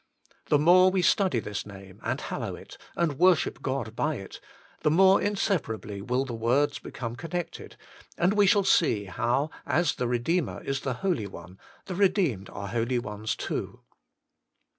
The 0.47 0.57
more 0.57 0.89
we 0.89 1.03
study 1.03 1.39
this 1.39 1.63
name, 1.63 1.99
and 2.01 2.19
hallow 2.19 2.55
it, 2.55 2.75
and 2.95 3.19
wor 3.19 3.35
ship 3.35 3.61
God 3.61 3.95
by 3.95 4.15
it, 4.15 4.39
the 4.81 4.89
more 4.89 5.21
inseparably 5.21 6.01
will 6.01 6.25
the 6.25 6.33
words 6.33 6.79
become 6.79 7.15
connected, 7.15 7.75
and 8.17 8.33
we 8.33 8.47
shall 8.47 8.63
see 8.63 9.05
how, 9.05 9.51
as 9.63 9.93
the 9.93 10.07
Eedeemer 10.07 10.65
is 10.65 10.79
the 10.79 10.95
Holy 11.05 11.27
One, 11.27 11.59
the 11.85 11.93
redeemed 11.93 12.49
are 12.49 12.69
holy 12.69 12.97
ones 12.97 13.35
too. 13.35 13.81